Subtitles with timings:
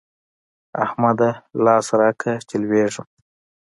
[0.83, 1.29] احمده!
[1.63, 3.07] لاس راکړه چې لوېږم.